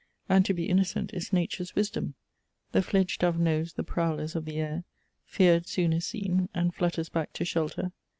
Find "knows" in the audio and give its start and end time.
3.37-3.73